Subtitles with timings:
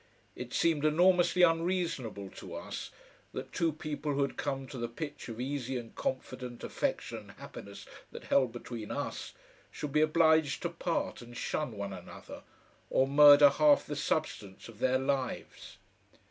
[0.35, 2.89] It seemed enormously unreasonable to us
[3.33, 7.31] that two people who had come to the pitch of easy and confident affection and
[7.33, 9.33] happiness that held between us
[9.69, 12.41] should be obliged to part and shun one another,
[12.89, 15.77] or murder half the substance of their lives.